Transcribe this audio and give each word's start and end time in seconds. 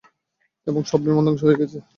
এবং 0.67 0.81
সব 0.83 0.99
বিমান 1.05 1.23
ধংস 1.27 1.41
হয়ে 1.43 1.59
গেছে। 1.61 1.77